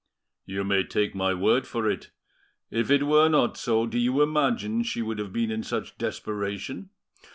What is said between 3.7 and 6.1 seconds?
do you imagine she would have been in such